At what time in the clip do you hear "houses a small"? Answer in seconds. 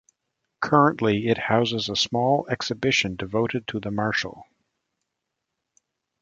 1.37-2.47